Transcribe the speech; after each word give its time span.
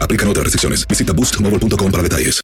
Aplican 0.00 0.28
otras 0.28 0.44
restricciones. 0.44 0.86
Visita 0.86 1.12
boostmobile.com 1.12 1.90
para 1.90 2.02
detalles. 2.02 2.40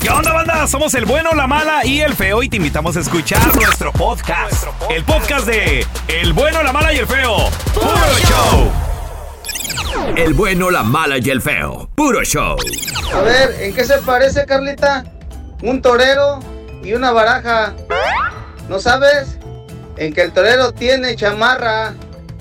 ¿Qué 0.00 0.08
onda, 0.08 0.32
banda? 0.32 0.66
Somos 0.66 0.94
el 0.94 1.04
bueno, 1.04 1.32
la 1.34 1.46
mala 1.46 1.84
y 1.84 2.00
el 2.00 2.14
feo 2.14 2.42
y 2.42 2.48
te 2.48 2.56
invitamos 2.56 2.96
a 2.96 3.00
escuchar 3.00 3.54
nuestro 3.54 3.92
podcast. 3.92 4.64
El 4.88 5.04
podcast 5.04 5.46
de 5.46 5.86
El 6.08 6.32
bueno, 6.32 6.62
la 6.62 6.72
mala 6.72 6.92
y 6.94 6.98
el 6.98 7.06
feo. 7.06 7.50
¡Puro 7.74 8.18
show! 8.26 8.72
El 10.16 10.34
bueno, 10.34 10.70
la 10.70 10.82
mala 10.82 11.18
y 11.18 11.28
el 11.28 11.42
feo. 11.42 11.90
Puro 11.94 12.22
show. 12.24 12.56
A 13.14 13.20
ver, 13.20 13.54
¿en 13.60 13.74
qué 13.74 13.84
se 13.84 13.98
parece, 13.98 14.46
Carlita? 14.46 15.04
Un 15.62 15.82
torero 15.82 16.40
y 16.82 16.94
una 16.94 17.10
baraja. 17.12 17.74
¿No 18.68 18.78
sabes? 18.78 19.36
En 19.96 20.14
que 20.14 20.22
el 20.22 20.32
torero 20.32 20.72
tiene 20.72 21.14
chamarra 21.16 21.94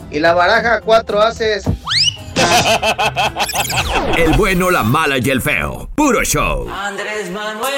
y 0.09 0.19
la 0.19 0.33
baraja 0.33 0.79
cuatro 0.81 1.21
haces. 1.21 1.65
El 4.17 4.33
bueno, 4.33 4.69
la 4.69 4.83
mala 4.83 5.17
y 5.17 5.29
el 5.29 5.41
feo. 5.41 5.89
Puro 5.95 6.23
show. 6.23 6.67
Andrés 6.69 7.31
Manuel. 7.31 7.73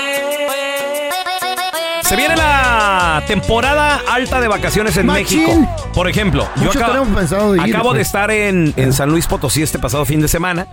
Se 2.04 2.16
viene 2.16 2.36
la 2.36 3.24
temporada 3.28 4.02
alta 4.10 4.42
de 4.42 4.48
vacaciones 4.48 4.98
en 4.98 5.06
Machín. 5.06 5.46
México. 5.46 5.92
Por 5.94 6.10
ejemplo, 6.10 6.48
yo 6.62 6.72
acabo, 6.72 7.06
pensado 7.06 7.54
de 7.54 7.68
ir, 7.68 7.76
acabo 7.76 7.94
de 7.94 8.00
pues. 8.00 8.08
estar 8.08 8.32
en, 8.32 8.74
en 8.76 8.92
San 8.92 9.10
Luis 9.10 9.28
Potosí 9.28 9.62
este 9.62 9.80
pasado 9.80 10.04
fin 10.04 10.20
de 10.20 10.28
semana. 10.28 10.68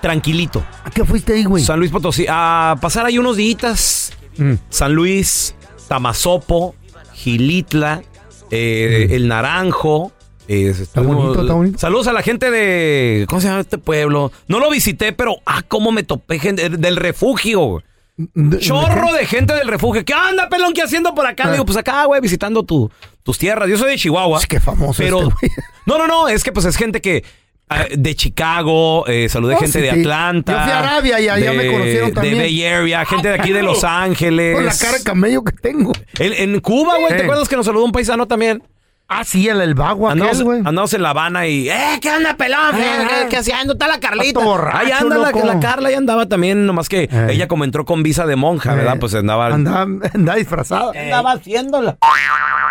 Tranquilito. 0.00 0.64
¿A 0.84 0.90
qué 0.90 1.04
fuiste 1.04 1.34
ahí, 1.34 1.44
güey? 1.44 1.62
San 1.62 1.78
Luis 1.78 1.90
Potosí. 1.90 2.26
A 2.28 2.76
pasar 2.80 3.06
ahí 3.06 3.18
unos 3.18 3.36
días. 3.36 4.12
Mm. 4.36 4.54
San 4.70 4.94
Luis, 4.94 5.54
Tamazopo, 5.88 6.74
Gilitla, 7.14 8.02
eh, 8.50 9.08
El 9.10 9.28
Naranjo. 9.28 10.12
Eh, 10.48 10.70
Está 10.70 11.00
bonito, 11.02 11.40
está 11.42 11.52
bonito. 11.54 11.78
Saludos 11.78 12.06
a 12.08 12.12
la 12.12 12.22
gente 12.22 12.50
de. 12.50 13.26
¿Cómo 13.28 13.40
se 13.40 13.48
llama 13.48 13.60
este 13.60 13.78
pueblo? 13.78 14.32
No 14.48 14.58
lo 14.60 14.70
visité, 14.70 15.12
pero. 15.12 15.36
Ah, 15.46 15.62
cómo 15.68 15.92
me 15.92 16.02
topé 16.02 16.38
gente 16.38 16.68
del 16.70 16.96
refugio. 16.96 17.82
¿De- 18.16 18.58
Chorro 18.58 19.12
de 19.12 19.26
gente 19.26 19.54
del 19.54 19.68
refugio. 19.68 20.04
¿Qué 20.04 20.12
onda, 20.14 20.48
pelón? 20.48 20.72
¿Qué 20.72 20.82
haciendo 20.82 21.14
por 21.14 21.24
acá? 21.26 21.44
Ah. 21.46 21.52
Digo, 21.52 21.64
pues 21.64 21.78
acá, 21.78 22.04
güey, 22.06 22.20
visitando 22.20 22.64
tu, 22.64 22.90
tus 23.22 23.38
tierras. 23.38 23.68
Yo 23.68 23.76
soy 23.78 23.90
de 23.92 23.96
Chihuahua. 23.96 24.40
Es 24.40 24.46
que 24.46 24.58
famoso 24.58 25.00
Pero. 25.02 25.20
este 25.20 25.34
güey. 25.40 25.52
no, 25.86 25.98
no, 25.98 26.06
no. 26.08 26.28
Es 26.28 26.42
que 26.42 26.50
pues 26.50 26.66
es 26.66 26.76
gente 26.76 27.00
que. 27.00 27.22
ah, 27.68 27.84
De 27.96 28.16
Chicago, 28.16 29.06
eh, 29.06 29.28
saludé 29.28 29.54
Oh, 29.54 29.58
gente 29.58 29.78
sí, 29.78 29.80
de. 29.82 29.90
Atlanta. 29.90 30.52
Yo 30.52 30.62
fui 30.62 30.72
a 30.72 30.78
Arabia 30.78 31.20
y 31.20 31.28
allá 31.28 31.50
de- 31.52 31.56
me 31.56 31.70
conocieron 31.70 32.12
también. 32.14 32.34
De 32.38 32.40
Bay 32.40 32.64
Area, 32.64 33.04
gente 33.04 33.28
de 33.28 33.34
aquí 33.34 33.52
de 33.52 33.62
Los 33.62 33.84
Ángeles. 33.84 34.56
Con 34.56 34.66
la 34.66 34.76
cara 34.76 34.98
de 34.98 35.04
camello 35.04 35.44
que 35.44 35.52
tengo. 35.52 35.92
En, 36.18 36.32
en 36.54 36.60
Cuba, 36.60 36.96
güey, 36.98 37.10
¿te 37.14 37.20
Eh. 37.20 37.22
acuerdas 37.24 37.48
que 37.48 37.54
nos 37.56 37.66
saludó 37.66 37.84
un 37.84 37.92
paisano 37.92 38.26
también? 38.26 38.62
Ah, 39.10 39.24
sí, 39.24 39.48
el, 39.48 39.60
el 39.62 39.74
vago 39.74 40.06
aquel, 40.10 40.20
Andamos, 40.20 40.42
güey. 40.42 40.58
andamos 40.58 40.92
en 40.92 41.02
La 41.02 41.10
Habana 41.10 41.46
y. 41.46 41.70
¡Eh, 41.70 41.98
qué 42.02 42.10
onda, 42.10 42.36
pelón! 42.36 42.76
¿Qué, 42.76 42.84
Ah. 42.84 43.06
qué, 43.22 43.28
qué 43.30 43.36
haciendo? 43.38 43.72
Está 43.72 43.88
la 43.88 43.98
Carlita. 44.00 44.38
Borracho, 44.40 44.76
ahí 44.76 44.92
anda 44.92 45.16
la, 45.16 45.30
la 45.32 45.60
Carla, 45.60 45.88
ahí 45.88 45.94
andaba 45.94 46.26
también, 46.26 46.66
nomás 46.66 46.90
que 46.90 47.04
Eh. 47.10 47.26
ella 47.30 47.48
como 47.48 47.64
entró 47.64 47.86
con 47.86 48.02
visa 48.02 48.26
de 48.26 48.36
monja, 48.36 48.74
¿verdad? 48.74 48.96
Eh. 48.96 49.00
Pues 49.00 49.14
andaba. 49.14 49.46
Andaba, 49.46 49.82
andaba 50.14 50.36
disfrazada. 50.36 50.92
Andaba 50.94 51.32
haciéndola. 51.32 51.96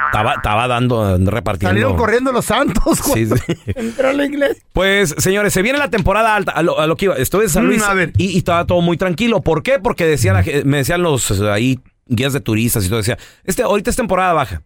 Estaba, 0.07 0.33
estaba 0.35 0.67
dando, 0.67 1.17
repartiendo. 1.17 1.69
Salieron 1.71 1.97
corriendo 1.97 2.31
los 2.31 2.45
santos, 2.45 3.01
güey. 3.01 3.25
Sí, 3.25 3.35
sí. 3.47 3.57
Entró 3.75 4.09
a 4.09 4.13
la 4.13 4.25
iglesia. 4.25 4.63
Pues, 4.73 5.15
señores, 5.17 5.51
se 5.53 5.63
viene 5.63 5.79
la 5.79 5.89
temporada 5.89 6.35
alta. 6.35 6.51
A 6.51 6.61
lo, 6.61 6.79
a 6.79 6.85
lo 6.85 6.95
que 6.95 7.05
iba, 7.05 7.15
estuve 7.15 7.45
en 7.45 7.49
San 7.49 7.65
Mm, 7.65 7.67
Luis 7.67 7.83
a 7.83 7.93
ver. 7.95 8.13
y, 8.15 8.27
y 8.27 8.37
estaba 8.37 8.65
todo 8.65 8.81
muy 8.81 8.95
tranquilo. 8.95 9.41
¿Por 9.41 9.63
qué? 9.63 9.79
Porque 9.79 10.05
decía 10.05 10.33
la 10.33 10.43
ge- 10.43 10.63
me 10.65 10.77
decían 10.77 11.01
los 11.01 11.31
eh, 11.31 11.51
ahí 11.51 11.79
guías 12.05 12.31
de 12.33 12.41
turistas 12.41 12.85
y 12.85 12.89
todo. 12.89 12.99
Decía, 12.99 13.17
este, 13.43 13.63
ahorita 13.63 13.89
es 13.89 13.95
temporada 13.95 14.33
baja. 14.33 14.61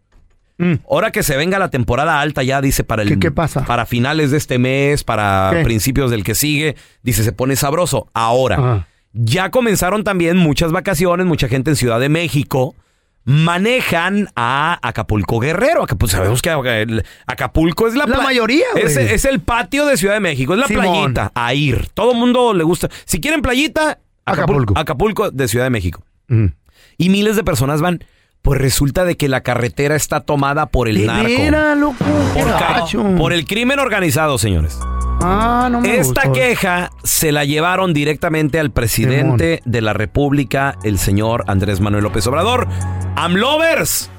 Mm. 0.57 0.73
Ahora 0.89 1.11
que 1.11 1.23
se 1.23 1.35
venga 1.37 1.57
la 1.59 1.69
temporada 1.69 2.21
alta 2.21 2.43
ya, 2.43 2.61
dice, 2.61 2.83
para 2.83 3.01
el... 3.03 3.09
¿Qué- 3.09 3.19
qué 3.19 3.31
pasa? 3.31 3.65
Para 3.65 3.85
finales 3.85 4.31
de 4.31 4.37
este 4.37 4.59
mes, 4.59 5.03
para 5.03 5.49
¿Qué? 5.53 5.63
principios 5.63 6.11
del 6.11 6.23
que 6.23 6.35
sigue, 6.35 6.75
dice, 7.03 7.23
se 7.23 7.31
pone 7.31 7.55
sabroso. 7.55 8.07
Ahora, 8.13 8.55
Ajá. 8.57 8.87
ya 9.13 9.49
comenzaron 9.51 10.03
también 10.03 10.37
muchas 10.37 10.71
vacaciones, 10.71 11.25
mucha 11.25 11.47
gente 11.47 11.71
en 11.71 11.75
Ciudad 11.75 11.99
de 11.99 12.09
México. 12.09 12.75
Manejan 13.23 14.29
a 14.35 14.79
Acapulco 14.81 15.39
Guerrero. 15.39 15.83
Acapulco, 15.83 16.11
sabemos 16.11 16.41
que 16.41 16.49
Acapulco 17.27 17.87
es 17.87 17.95
la, 17.95 18.05
La 18.05 18.17
mayoría, 18.21 18.65
güey. 18.73 18.83
Es, 18.85 18.97
es 18.97 19.25
el 19.25 19.39
patio 19.39 19.85
de 19.85 19.95
Ciudad 19.97 20.15
de 20.15 20.19
México, 20.19 20.53
es 20.53 20.59
la 20.59 20.67
Simón. 20.67 20.85
playita 21.13 21.31
a 21.33 21.53
ir. 21.53 21.87
Todo 21.93 22.11
el 22.11 22.17
mundo 22.17 22.53
le 22.53 22.63
gusta. 22.63 22.89
Si 23.05 23.19
quieren 23.21 23.41
playita, 23.41 23.99
Acapulco. 24.25 24.73
Acapulco. 24.73 24.79
Acapulco 24.79 25.31
de 25.31 25.47
Ciudad 25.47 25.65
de 25.65 25.69
México. 25.69 26.03
Mm. 26.27 26.47
Y 26.97 27.09
miles 27.09 27.35
de 27.35 27.43
personas 27.43 27.81
van. 27.81 28.03
Pues 28.41 28.59
resulta 28.59 29.05
de 29.05 29.17
que 29.17 29.27
la 29.29 29.41
carretera 29.41 29.95
está 29.95 30.21
tomada 30.21 30.65
por 30.65 30.87
el 30.87 30.97
¿De 30.97 31.05
narco. 31.05 31.27
veras, 31.27 31.77
loco? 31.77 31.95
Por, 33.17 33.33
el 33.33 33.45
crimen 33.45 33.79
organizado, 33.79 34.37
señores. 34.37 34.79
Ah, 35.23 35.69
no 35.71 35.81
me 35.81 35.99
Esta 35.99 36.23
gustó. 36.23 36.31
queja 36.33 36.89
se 37.03 37.31
la 37.31 37.45
llevaron 37.45 37.93
directamente 37.93 38.59
al 38.59 38.71
presidente 38.71 39.61
de 39.65 39.81
la 39.81 39.93
República, 39.93 40.75
el 40.83 40.97
señor 40.97 41.43
Andrés 41.47 41.79
Manuel 41.81 42.03
López 42.03 42.25
Obrador. 42.25 42.67
Amlovers. 43.15 44.09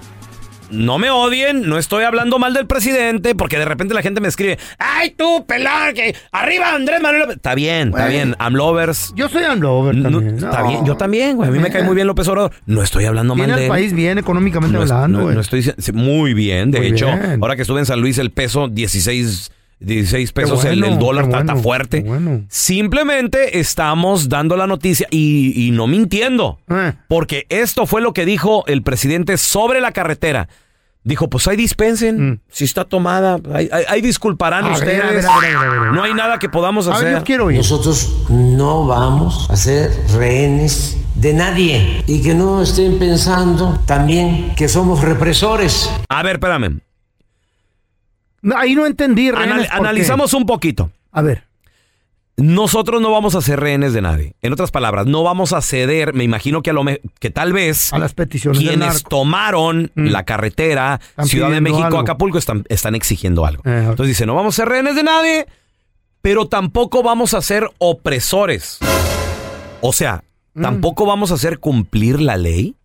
No 0.73 0.99
me 0.99 1.11
odien, 1.11 1.69
no 1.69 1.79
estoy 1.79 2.05
hablando 2.05 2.39
mal 2.39 2.55
del 2.55 2.67
presidente, 2.67 3.35
porque 3.35 3.59
de 3.59 3.65
repente 3.65 3.95
la 3.95 4.03
gente 4.03 4.21
me 4.21 4.29
escribe, 4.29 4.59
¡ay 4.79 5.11
tú, 5.11 5.45
pelón, 5.47 5.93
que 5.95 6.15
arriba 6.33 6.75
Andrés 6.75 7.01
Manuel 7.01 7.21
López! 7.23 7.37
Está 7.37 7.55
bien, 7.55 7.89
está 7.89 8.03
Güey. 8.05 8.13
bien, 8.15 8.37
Amlovers. 8.39 9.13
Yo 9.15 9.29
soy 9.29 9.45
Amlover 9.45 9.95
No, 9.97 10.11
también. 10.11 10.35
está 10.37 10.61
No. 10.63 10.69
bien, 10.69 10.85
yo 10.87 10.97
también, 10.97 11.37
güey. 11.37 11.49
A 11.49 11.53
mí 11.53 11.59
me 11.59 11.71
cae 11.71 11.83
muy 11.83 11.95
bien 11.95 12.07
López 12.07 12.27
Obrador. 12.29 12.53
No 12.67 12.83
estoy 12.83 13.05
hablando 13.05 13.35
mal 13.35 13.55
de 13.55 13.65
él. 13.65 13.69
país 13.69 13.93
bien 13.93 14.19
económicamente 14.19 14.75
No, 14.77 14.83
hablando, 14.83 15.19
no- 15.19 15.25
güey. 15.25 15.35
no 15.35 15.41
estoy 15.43 15.63
muy 15.93 16.35
bien. 16.35 16.71
De 16.71 16.79
Muy 16.79 16.89
hecho, 16.89 17.07
bien. 17.07 17.39
ahora 17.41 17.55
que 17.57 17.63
estuve 17.63 17.81
en 17.81 17.87
San 17.87 18.01
Luis, 18.01 18.17
el 18.19 18.31
peso 18.31 18.69
16, 18.69 19.53
16 19.81 20.33
pesos, 20.33 20.65
el- 20.65 20.81
bueno, 20.81 20.95
el, 20.95 20.99
dólar 21.01 21.25
está, 21.25 21.39
está 21.41 21.53
bueno, 21.53 21.63
fuerte. 21.63 22.01
bueno. 22.01 22.45
Simplemente 22.49 23.59
estamos 23.59 24.29
dando 24.29 24.57
la 24.57 24.67
noticia 24.67 25.07
y, 25.11 25.67
y 25.67 25.71
no 25.73 25.87
mintiendo. 25.87 26.59
Eh. 26.71 26.93
Porque 27.09 27.47
esto 27.49 27.85
fue 27.87 28.01
lo 28.01 28.13
que 28.13 28.25
dijo 28.25 28.65
el 28.67 28.83
presidente 28.83 29.37
sobre 29.37 29.81
la 29.81 29.93
carretera. 29.93 30.49
Dijo, 31.05 31.29
pues 31.29 31.49
ahí 31.49 31.57
dispensen, 31.57 32.31
Mm. 32.31 32.41
si 32.49 32.65
está 32.65 32.85
tomada, 32.85 33.39
ahí, 33.53 33.69
ahí- 33.73 33.85
ahí 33.89 34.01
disculparán 34.01 34.65
A 34.67 34.69
ver, 34.69 34.77
ustedes. 34.79 35.03
a 35.03 35.07
ver, 35.09 35.27
a 35.27 35.39
ver, 35.41 35.57
a 35.57 35.61
ver, 35.61 35.79
a 35.79 35.83
ver. 35.83 35.93
No 35.93 36.03
hay 36.05 36.15
nada 36.15 36.39
que 36.39 36.49
podamos 36.49 36.87
hacer. 36.87 37.21
Nosotros 37.57 38.27
no 38.29 38.87
vamos 38.87 39.51
a 39.51 39.57
ser 39.57 39.91
rehenes 40.15 40.97
de 41.17 41.35
nadie 41.35 42.05
y 42.07 42.23
que 42.23 42.35
no 42.35 42.63
estén 42.63 43.01
pensando 43.01 43.81
también 43.85 44.55
que 44.55 44.69
somos 44.69 45.01
represores. 45.03 45.91
A 46.09 46.23
ver, 46.23 46.37
espérame. 46.37 46.81
No, 48.41 48.57
ahí 48.57 48.75
no 48.75 48.87
entendí, 48.87 49.29
Anal- 49.29 49.39
rehenes, 49.49 49.67
¿por 49.69 49.71
qué? 49.77 49.81
analizamos 49.81 50.35
un 50.35 50.47
poquito. 50.47 50.91
A 51.13 51.23
ver. 51.23 51.45
Nosotros 52.37 53.01
no 53.03 53.11
vamos 53.11 53.35
a 53.35 53.41
ser 53.43 53.61
rehenes 53.61 53.93
de 53.93 54.01
nadie. 54.03 54.35
En 54.43 54.53
otras 54.53 54.71
palabras, 54.71 55.07
no 55.07 55.23
vamos 55.23 55.53
a 55.53 55.61
ceder, 55.61 56.15
me 56.15 56.25
imagino 56.25 56.63
que 56.63 56.71
a 56.71 56.73
lo 56.73 56.83
que 57.21 57.31
tal 57.31 57.53
vez 57.53 57.93
A 57.93 57.99
las 57.99 58.15
peticiones 58.15 58.59
quienes 58.61 59.03
tomaron 59.05 59.93
la 59.95 60.25
carretera 60.25 60.99
Están 61.11 61.27
Ciudad 61.27 61.51
de 61.51 61.61
México 61.61 61.85
algo. 61.85 61.99
Acapulco 61.99 62.39
están, 62.39 62.65
están 62.69 62.95
exigiendo 62.95 63.45
algo. 63.45 63.63
Eh, 63.67 63.79
Entonces 63.91 64.09
dice, 64.09 64.27
no 64.27 64.35
vamos 64.35 64.55
a 64.55 64.63
ser 64.63 64.69
rehenes 64.69 64.97
de 64.97 65.03
nadie, 65.03 65.47
pero 66.23 66.47
tampoco 66.49 67.03
vamos 67.03 67.35
a 67.35 67.43
ser 67.43 67.69
opresores. 67.79 68.79
O 69.81 69.93
sea, 69.93 70.25
Mm. 70.55 70.61
tampoco 70.63 71.07
vamos 71.07 71.31
a 71.31 71.35
hacer 71.35 71.61
cumplir 71.61 72.21
la 72.21 72.37
ley. 72.37 72.77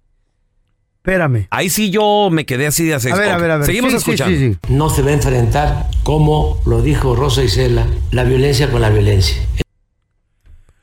Espérame. 1.07 1.47
Ahí 1.51 1.69
sí 1.69 1.89
yo 1.89 2.27
me 2.29 2.45
quedé 2.45 2.67
así 2.67 2.83
de 2.83 2.93
hacer. 2.93 3.13
A 3.13 3.15
ver, 3.15 3.29
a 3.31 3.37
ver, 3.37 3.51
a 3.51 3.57
ver. 3.57 3.65
Seguimos 3.65 3.91
Sí, 3.93 3.97
sí, 3.99 4.11
escuchando. 4.11 4.37
sí, 4.37 4.57
No 4.67 4.89
se 4.89 5.01
va 5.03 5.11
a 5.11 5.13
enfrentar, 5.13 5.87
como 6.03 6.59
lo 6.65 6.81
dijo 6.81 7.15
Rosa 7.15 7.43
Isela, 7.45 7.85
la 8.11 8.25
violencia 8.25 8.69
con 8.69 8.81
la 8.81 8.89
violencia. 8.89 9.37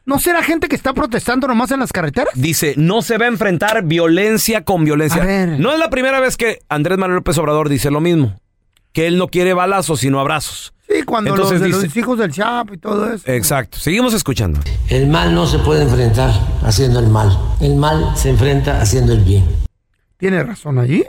¿No 0.06 0.18
será 0.18 0.42
gente 0.42 0.68
que 0.68 0.76
está 0.76 0.94
protestando 0.94 1.46
nomás 1.46 1.72
en 1.72 1.80
las 1.80 1.92
carreteras? 1.92 2.32
Dice, 2.36 2.72
no 2.78 3.02
se 3.02 3.18
va 3.18 3.26
a 3.26 3.28
enfrentar 3.28 3.84
violencia 3.84 4.64
con 4.64 4.86
violencia. 4.86 5.22
A 5.22 5.26
ver. 5.26 5.60
No 5.60 5.74
es 5.74 5.78
la 5.78 5.90
primera 5.90 6.20
vez 6.20 6.38
que 6.38 6.60
Andrés 6.70 6.96
Manuel 6.96 7.16
López 7.16 7.36
Obrador 7.36 7.68
dice 7.68 7.90
lo 7.90 8.00
mismo. 8.00 8.34
Que 8.94 9.06
él 9.06 9.18
no 9.18 9.28
quiere 9.28 9.52
balazos, 9.52 10.00
sino 10.00 10.20
abrazos. 10.20 10.72
Sí, 10.88 11.02
cuando 11.02 11.30
Entonces 11.32 11.60
los, 11.60 11.60
de 11.60 11.66
dice- 11.66 11.86
los 11.88 11.96
hijos 11.98 12.18
del 12.18 12.30
Chapo 12.32 12.72
y 12.72 12.78
todo 12.78 13.12
eso. 13.12 13.30
Exacto. 13.30 13.78
Seguimos 13.78 14.14
escuchando. 14.14 14.60
El 14.88 15.06
mal 15.06 15.34
no 15.34 15.46
se 15.46 15.58
puede 15.58 15.82
enfrentar 15.82 16.30
haciendo 16.62 16.98
el 17.00 17.08
mal. 17.08 17.36
El 17.60 17.74
mal 17.76 18.12
se 18.16 18.30
enfrenta 18.30 18.80
haciendo 18.80 19.12
el 19.12 19.20
bien. 19.20 19.44
¿Tiene 20.24 20.42
razón 20.42 20.78
allí? 20.78 21.04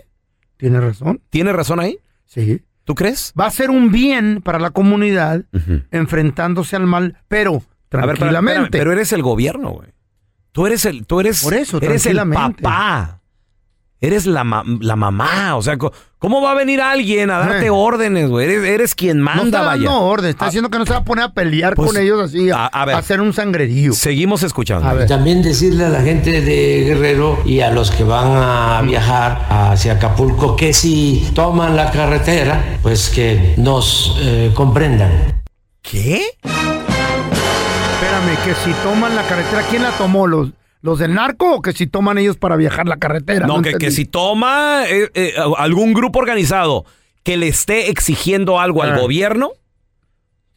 ¿Tiene 0.57 0.81
razón? 0.81 1.21
¿Tiene 1.29 1.53
razón 1.53 1.79
ahí? 1.79 1.99
Sí. 2.25 2.61
¿Tú 2.83 2.95
crees? 2.95 3.31
Va 3.39 3.45
a 3.45 3.49
ser 3.49 3.69
un 3.69 3.89
bien 3.89 4.41
para 4.41 4.59
la 4.59 4.71
comunidad 4.71 5.45
enfrentándose 5.89 6.75
al 6.75 6.85
mal, 6.85 7.17
pero 7.29 7.63
A 7.91 8.05
ver, 8.05 8.17
tranquilamente. 8.17 8.63
espérame, 8.63 8.71
pero 8.71 8.91
eres 8.91 9.13
el 9.13 9.21
gobierno, 9.21 9.69
güey. 9.69 9.87
Tú 10.51 10.67
eres 10.67 10.83
el, 10.83 11.05
tú 11.05 11.21
eres, 11.21 11.41
Por 11.43 11.53
eso, 11.53 11.77
eres 11.81 12.05
el 12.07 12.17
papá. 12.29 13.21
Eres 14.01 14.25
la, 14.25 14.43
ma- 14.43 14.63
la 14.81 14.95
mamá. 14.95 15.55
O 15.55 15.61
sea, 15.61 15.77
¿cómo 16.19 16.41
va 16.41 16.51
a 16.51 16.53
venir 16.53 16.81
alguien 16.81 17.31
a 17.31 17.39
darte 17.39 17.67
Eh. 17.67 17.69
órdenes, 17.71 18.29
güey? 18.29 18.45
Eres, 18.45 18.63
eres 18.65 18.93
quien 18.95 19.19
no 19.19 19.23
manda, 19.23 19.43
está 19.45 19.61
vaya. 19.61 19.83
dando 19.85 20.01
orden, 20.01 20.29
está 20.31 20.45
diciendo 20.45 20.69
que 20.69 20.77
no 20.77 20.85
se 20.85 20.91
va 20.91 20.99
a 20.99 21.03
poner 21.05 21.23
a 21.25 21.33
pelear 21.33 21.75
Pues, 21.75 21.91
con 21.91 22.01
ellos 22.01 22.21
así, 22.21 22.51
a, 22.51 22.65
a 22.65 22.85
ver. 22.85 22.95
a 22.95 22.97
hacer 22.99 23.21
un 23.21 23.31
sangrerío. 23.33 23.93
Seguimos 23.93 24.43
escuchando. 24.43 24.87
A 24.87 24.93
ver. 24.93 25.07
También 25.07 25.41
decirle 25.41 25.85
a 25.85 25.89
la 25.89 26.01
gente 26.01 26.41
de 26.41 26.83
Guerrero 26.85 27.39
y 27.45 27.61
a 27.61 27.71
los 27.71 27.89
que 27.89 28.03
van 28.03 28.31
a 28.35 28.81
viajar 28.83 29.45
hacia 29.49 29.93
Acapulco 29.93 30.55
que 30.55 30.73
si 30.73 31.31
toman 31.33 31.75
la 31.75 31.89
carretera, 31.91 32.77
pues 32.83 33.09
que 33.09 33.55
nos 33.57 34.15
eh, 34.19 34.51
comprendan. 34.53 35.41
¿Qué? 35.81 36.21
Espérame, 37.93 38.35
que 38.43 38.53
si 38.63 38.71
toman 38.83 39.15
la 39.15 39.23
carretera, 39.23 39.63
¿quién 39.69 39.83
la 39.83 39.91
tomó? 39.91 40.27
¿Los, 40.27 40.49
los 40.85 40.99
del 40.99 41.13
narco 41.15 41.55
o 41.55 41.61
que 41.61 41.73
si 41.73 41.87
toman 41.87 42.17
ellos 42.19 42.37
para 42.37 42.55
viajar 42.55 42.87
la 42.87 42.97
carretera? 42.97 43.47
No, 43.47 43.61
que, 43.61 43.73
que 43.73 43.89
si 43.91 44.05
toma 44.05 44.83
eh, 44.87 45.09
eh, 45.15 45.33
algún 45.57 45.93
grupo 45.93 46.19
organizado 46.19 46.85
que 47.23 47.37
le 47.37 47.47
esté 47.47 47.89
exigiendo 47.89 48.59
algo 48.59 48.83
al 48.83 48.91
Ah. 48.93 48.99
gobierno, 48.99 49.49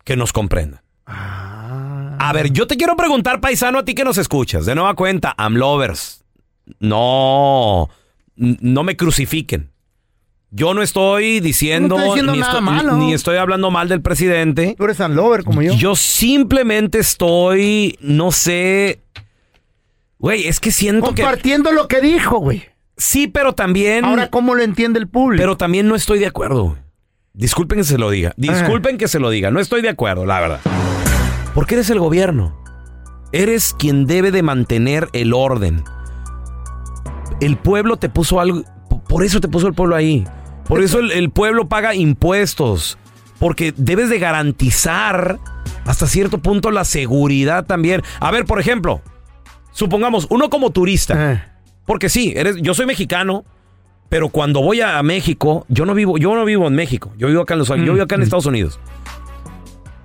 que 0.04 0.16
nos 0.16 0.32
comprenda. 0.32 0.82
Ah. 1.06 2.16
A 2.20 2.32
ver, 2.34 2.50
yo 2.52 2.66
te 2.66 2.76
quiero 2.76 2.94
preguntar, 2.94 3.40
paisano, 3.40 3.78
a 3.78 3.84
ti 3.84 3.94
que 3.94 4.04
nos 4.04 4.18
escuchas, 4.18 4.66
de 4.66 4.74
nueva 4.74 4.94
cuenta, 4.94 5.34
Amlovers. 5.38 6.24
No, 6.78 7.88
no 8.36 8.82
me 8.82 8.96
crucifiquen. 8.96 9.70
Yo 10.50 10.72
no 10.74 10.82
estoy 10.82 11.40
diciendo, 11.40 11.96
No 11.98 12.04
diciendo 12.04 12.32
ni, 12.32 12.40
estoy, 12.40 12.60
malo. 12.62 12.96
ni 12.96 13.12
estoy 13.12 13.36
hablando 13.36 13.70
mal 13.70 13.88
del 13.88 14.00
presidente. 14.02 14.74
Tú 14.76 14.84
eres 14.84 14.96
San 14.98 15.14
Lover 15.14 15.44
como 15.44 15.62
yo. 15.62 15.74
Yo 15.74 15.94
simplemente 15.96 16.98
estoy, 16.98 17.98
no 18.00 18.32
sé, 18.32 19.00
güey, 20.18 20.46
es 20.46 20.60
que 20.60 20.70
siento 20.70 21.14
que 21.14 21.22
Compartiendo 21.22 21.72
lo 21.72 21.88
que 21.88 22.00
dijo, 22.00 22.38
güey. 22.38 22.64
sí, 22.96 23.28
pero 23.28 23.54
también, 23.54 24.04
Ahora, 24.04 24.28
¿cómo 24.30 24.54
lo 24.54 24.62
entiende 24.62 24.98
el 24.98 25.08
público? 25.08 25.40
pero 25.42 25.56
también 25.56 25.88
no 25.88 25.94
estoy 25.94 26.18
de 26.18 26.26
acuerdo. 26.26 26.64
güey. 26.64 26.76
Disculpen 27.34 27.78
que 27.78 27.84
se 27.84 27.98
lo 27.98 28.10
diga, 28.10 28.32
disculpen 28.36 28.98
que 28.98 29.06
se 29.08 29.20
lo 29.20 29.30
diga, 29.30 29.50
no 29.52 29.60
estoy 29.60 29.80
de 29.82 29.88
acuerdo, 29.90 30.26
la 30.26 30.40
verdad. 30.40 30.60
Porque 31.54 31.74
eres 31.76 31.88
el 31.90 32.00
gobierno. 32.00 32.56
Eres 33.30 33.74
quien 33.78 34.06
debe 34.06 34.30
de 34.32 34.42
mantener 34.42 35.08
el 35.12 35.32
orden. 35.34 35.84
El 37.40 37.56
pueblo 37.56 37.96
te 37.96 38.08
puso 38.08 38.40
algo, 38.40 38.62
por 39.08 39.22
eso 39.24 39.40
te 39.40 39.48
puso 39.48 39.66
el 39.68 39.74
pueblo 39.74 39.94
ahí. 39.94 40.26
Por 40.66 40.82
eso 40.82 40.98
el, 40.98 41.12
el 41.12 41.30
pueblo 41.30 41.68
paga 41.68 41.94
impuestos. 41.94 42.98
Porque 43.38 43.72
debes 43.76 44.10
de 44.10 44.18
garantizar 44.18 45.38
hasta 45.84 46.06
cierto 46.08 46.38
punto 46.38 46.70
la 46.72 46.84
seguridad 46.84 47.64
también. 47.66 48.02
A 48.18 48.30
ver, 48.32 48.44
por 48.46 48.58
ejemplo, 48.60 49.00
supongamos, 49.78 50.26
uno 50.30 50.50
como 50.50 50.70
turista. 50.70 51.32
Eh. 51.32 51.42
Porque 51.86 52.08
sí, 52.08 52.32
eres, 52.36 52.56
yo 52.60 52.74
soy 52.74 52.84
mexicano, 52.84 53.44
pero 54.08 54.28
cuando 54.28 54.60
voy 54.60 54.80
a, 54.80 55.00
México, 55.02 55.64
yo 55.68 55.86
no 55.86 55.94
vivo, 55.94 56.18
yo 56.18 56.34
no 56.34 56.44
vivo 56.44 56.66
en 56.66 56.74
México. 56.74 57.12
Yo 57.16 57.28
vivo 57.28 57.42
acá 57.42 57.54
en 57.54 57.58
los, 57.58 57.68
yo 57.68 57.76
vivo 57.76 58.02
acá 58.02 58.16
en 58.16 58.22
Estados 58.22 58.46
Unidos. 58.46 58.80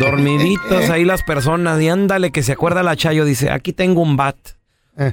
Dormiditos 0.00 0.90
ahí 0.90 1.04
las 1.04 1.22
personas. 1.22 1.80
Y 1.80 1.88
ándale, 1.88 2.32
que 2.32 2.42
se 2.42 2.52
acuerda 2.52 2.82
la 2.82 2.96
Chayo. 2.96 3.24
Dice: 3.24 3.50
Aquí 3.50 3.72
tengo 3.72 4.02
un 4.02 4.16
bat. 4.16 4.36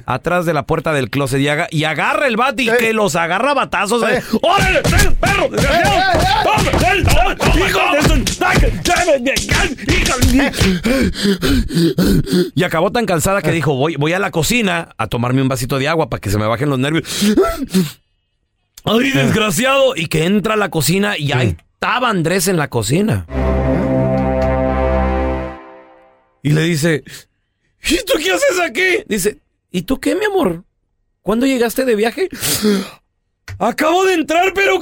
Atrás 0.06 0.46
de 0.46 0.54
la 0.54 0.64
puerta 0.64 0.92
del 0.92 1.10
closet 1.10 1.40
y, 1.40 1.48
aga- 1.48 1.68
y 1.70 1.84
agarra 1.84 2.26
el 2.26 2.36
bat 2.36 2.58
y 2.58 2.70
Eh. 2.70 2.74
que 2.78 2.92
los 2.94 3.16
agarra 3.16 3.52
batazos. 3.54 4.02
Eh. 4.04 4.16
eh. 4.18 4.22
¡Órale, 4.42 4.80
perro! 5.20 5.48
desgraciado! 5.50 6.12
¡Toma, 6.42 6.70
ven, 6.80 7.04
toma, 7.04 7.36
¡Hijo 7.68 7.80
de 7.92 8.02
su- 8.08 8.24
Y 12.54 12.62
acabó 12.64 12.90
tan 12.92 13.06
cansada 13.06 13.42
que 13.42 13.50
dijo, 13.52 13.74
voy, 13.74 13.96
voy 13.96 14.12
a 14.12 14.18
la 14.18 14.30
cocina 14.30 14.90
a 14.96 15.06
tomarme 15.06 15.42
un 15.42 15.48
vasito 15.48 15.78
de 15.78 15.88
agua 15.88 16.08
para 16.08 16.20
que 16.20 16.30
se 16.30 16.38
me 16.38 16.46
bajen 16.46 16.70
los 16.70 16.78
nervios. 16.78 17.04
¡Ay, 18.84 19.10
desgraciado! 19.12 19.96
Y 19.96 20.06
que 20.06 20.24
entra 20.24 20.54
a 20.54 20.56
la 20.58 20.68
cocina 20.70 21.16
y 21.18 21.32
ahí 21.32 21.56
estaba 21.74 22.10
Andrés 22.10 22.48
en 22.48 22.56
la 22.56 22.68
cocina. 22.68 23.26
Y 26.42 26.50
le 26.50 26.62
dice, 26.62 27.02
¿y 27.88 27.96
tú 28.04 28.12
qué 28.22 28.30
haces 28.32 28.60
aquí? 28.66 29.02
Dice, 29.08 29.38
¿y 29.74 29.82
tú 29.82 29.98
qué, 29.98 30.14
mi 30.14 30.24
amor? 30.24 30.64
¿Cuándo 31.20 31.46
llegaste 31.46 31.84
de 31.84 31.96
viaje? 31.96 32.28
Acabo 33.58 34.04
de 34.04 34.14
entrar, 34.14 34.52
pero... 34.54 34.80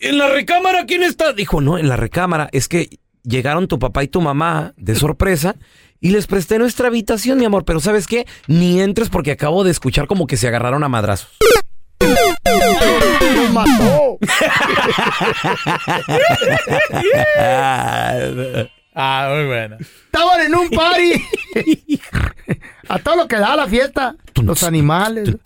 ¿En 0.00 0.18
la 0.18 0.28
recámara 0.28 0.86
quién 0.86 1.02
está? 1.02 1.34
Dijo, 1.34 1.60
no, 1.60 1.76
en 1.76 1.90
la 1.90 1.96
recámara. 1.96 2.48
Es 2.52 2.66
que 2.66 2.98
llegaron 3.22 3.68
tu 3.68 3.78
papá 3.78 4.02
y 4.02 4.08
tu 4.08 4.22
mamá 4.22 4.72
de 4.78 4.94
sorpresa 4.94 5.56
y 6.00 6.10
les 6.10 6.26
presté 6.26 6.58
nuestra 6.58 6.88
habitación, 6.88 7.38
mi 7.38 7.44
amor. 7.44 7.66
Pero 7.66 7.80
¿sabes 7.80 8.06
qué? 8.06 8.26
Ni 8.46 8.80
entres 8.80 9.10
porque 9.10 9.32
acabo 9.32 9.64
de 9.64 9.70
escuchar 9.70 10.06
como 10.06 10.26
que 10.26 10.38
se 10.38 10.48
agarraron 10.48 10.82
a 10.82 10.88
madrazos. 10.88 11.30
¡Los 13.36 13.50
mató! 13.52 14.18
Ah, 18.94 19.30
muy 19.34 19.46
bueno. 19.46 19.76
Estaban 19.78 20.40
en 20.40 20.54
un 20.54 20.68
party. 20.70 21.12
A 22.88 22.98
todo 22.98 23.16
lo 23.16 23.28
que 23.28 23.36
da 23.36 23.54
la 23.56 23.66
fiesta. 23.68 24.16
Los 24.42 24.62
animales. 24.64 25.36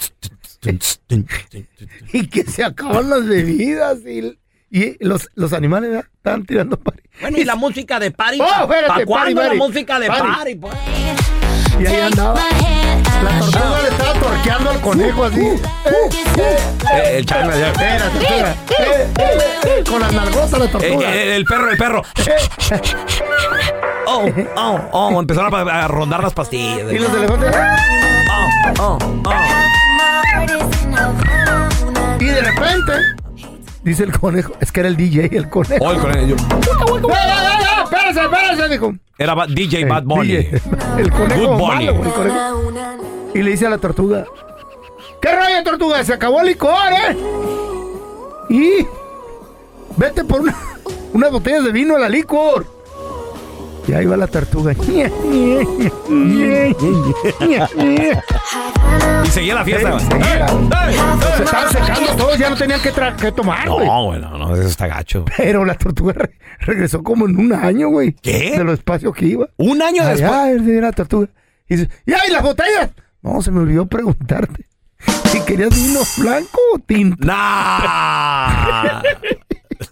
y 2.13 2.27
que 2.29 2.45
se 2.45 2.65
acaban 2.65 3.11
las 3.11 3.27
bebidas. 3.27 3.99
Y, 4.07 4.39
y 4.71 4.97
los, 5.01 5.29
los 5.35 5.53
animales 5.53 5.91
¿verdad? 5.91 6.07
estaban 6.17 6.47
tirando 6.47 6.77
party. 6.79 7.03
Bueno, 7.21 7.39
y 7.39 7.45
la 7.45 7.55
música 7.57 7.99
de 8.01 8.11
party. 8.11 8.41
Oh, 8.41 8.47
¿pa- 8.47 8.63
espérate, 8.63 9.05
cuándo 9.07 9.41
party. 9.41 9.57
la 9.59 9.65
música 9.65 10.01
de 10.01 10.07
Party. 10.07 10.23
party? 10.27 10.55
pues? 10.57 10.75
Y 11.81 11.87
ahí 11.87 12.01
andaba. 12.01 12.41
La 13.23 13.39
tortuga 13.39 13.83
le 13.83 13.89
estaba 13.89 14.13
torqueando 14.21 14.71
al 14.71 14.81
conejo 14.81 15.25
así. 15.25 15.41
Eh, 15.41 15.59
eh, 16.39 16.57
Eh, 16.93 17.19
el 17.19 17.33
allá. 17.33 17.69
Espérate, 17.69 18.19
espera. 18.19 18.57
Eh, 18.79 19.09
eh, 19.19 19.85
con 19.89 20.01
las 20.01 20.13
nalgotas 20.13 20.59
la 20.59 20.65
Eh, 20.65 20.69
tortuga. 20.69 21.15
eh, 21.15 21.37
el 21.37 21.45
perro, 21.45 21.71
el 21.71 21.77
perro. 21.79 22.03
Oh, 24.07 24.29
oh, 24.57 24.81
oh, 24.93 25.21
empezaron 25.21 25.55
a, 25.55 25.85
a 25.85 25.89
rondar 25.89 26.23
las 26.23 26.33
pastillas. 26.35 26.93
Y 26.93 26.99
los 26.99 27.13
elefantes. 27.15 27.55
Oh, 28.31 28.99
oh, 28.99 28.99
oh. 29.25 29.31
Y 32.21 32.25
de 32.25 32.41
repente, 32.41 32.93
dice 33.83 34.05
el 34.05 34.19
conejo, 34.19 34.53
es 34.61 34.73
que 34.73 34.81
era 34.81 34.89
el 34.89 34.97
DJ, 34.97 35.37
el 35.37 35.49
conejo. 35.49 35.85
Oh, 35.85 35.93
el 35.93 35.99
conejo, 35.99 36.27
yo-. 36.27 36.37
¡Espérese, 37.85 38.21
espérese! 38.23 38.69
Dijo. 38.69 38.95
Era 39.19 39.47
DJ 39.47 39.85
Bad 39.85 40.05
Bunny. 40.05 40.29
DJ, 40.29 40.61
el 40.99 41.11
conejo 41.11 41.59
malo, 41.59 41.91
el 41.93 42.13
conejo. 42.13 42.73
Y 43.35 43.43
le 43.43 43.51
dice 43.51 43.67
a 43.67 43.71
la 43.71 43.79
tortuga, 43.79 44.25
¿qué 45.21 45.35
rollo, 45.35 45.65
tortuga? 45.65 46.05
Se 46.05 46.13
acabó 46.13 46.41
el 46.41 46.49
licor, 46.49 46.93
¿eh? 46.93 47.17
Y 48.49 48.87
vete 49.97 50.25
por 50.25 50.43
una, 50.43 50.57
unas 51.13 51.31
botellas 51.33 51.65
de 51.65 51.73
vino 51.73 51.97
a 51.97 51.99
la 51.99 52.09
licor. 52.09 52.74
Y 53.87 53.93
ahí 53.93 54.07
va 54.07 54.17
la 54.17 54.27
tortuga. 54.27 54.73
Y 54.73 55.03
seguía 59.31 59.55
la 59.55 59.65
fiesta. 59.65 59.99
Sí, 60.01 60.07
Se 61.37 61.43
estaban 61.43 61.73
secando 61.73 62.17
todos, 62.17 62.39
ya 62.39 62.51
no 62.51 62.57
tenían 62.57 62.81
que, 62.81 62.93
tra- 62.93 63.17
que 63.17 63.33
tomar, 63.33 63.69
güey. 63.69 63.87
No, 63.87 64.05
bueno, 64.07 64.39
no, 64.39 64.55
eso 64.55 64.69
está 64.69 64.87
gacho. 64.87 65.25
Pero 65.37 65.65
la 65.65 65.75
tortuga 65.75 66.13
re- 66.15 66.39
regresó 66.61 67.03
como 67.03 67.27
en 67.27 67.39
un 67.39 67.53
año, 67.53 67.89
güey. 67.89 68.13
¿Qué? 68.15 68.53
De 68.57 68.65
lo 68.65 68.73
espacio 68.73 69.13
que 69.13 69.27
iba. 69.27 69.49
Un 69.57 69.83
año 69.83 70.05
después. 70.07 70.63
sí, 70.65 70.81
la 70.81 70.93
tortuga. 70.93 71.29
Y 71.69 71.77
dice, 71.77 71.91
¡y 72.07 72.13
ay, 72.13 72.31
las 72.31 72.43
botellas! 72.43 72.91
No, 73.23 73.41
se 73.43 73.51
me 73.51 73.61
olvidó 73.61 73.87
preguntarte. 73.87 74.67
Si 75.27 75.41
querías 75.41 75.71
vino 75.75 75.99
blanco 76.19 76.59
o 76.75 76.79
tinto. 76.79 77.17
¡Nah! 77.27 79.03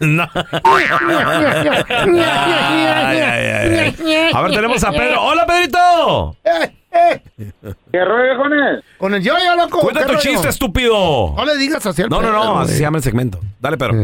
No. 0.02 0.28
Ay, 0.35 0.85
ay, 3.14 3.94
ay. 4.04 4.30
A 4.35 4.42
ver, 4.42 4.50
tenemos 4.50 4.82
a 4.82 4.90
Pedro. 4.90 5.23
¡Hola, 5.23 5.47
Pedrito! 5.47 6.37
¿Qué 7.92 8.04
rollo 8.04 8.37
con 8.37 8.52
él? 8.52 8.85
Con 8.99 9.14
el 9.14 9.23
yo-yo, 9.23 9.54
loco. 9.56 9.78
Cuenta 9.78 10.00
¿qué 10.00 10.06
tu 10.06 10.12
rollo? 10.14 10.23
chiste, 10.23 10.49
estúpido. 10.49 11.35
No 11.37 11.44
le 11.44 11.56
digas 11.56 11.87
así 11.87 12.02
al 12.02 12.09
No, 12.09 12.21
no, 12.21 12.32
no, 12.32 12.59
así 12.61 12.75
se 12.75 12.80
llama 12.80 12.97
el 12.99 13.04
segmento. 13.04 13.38
Dale, 13.61 13.76
Pedro. 13.76 13.94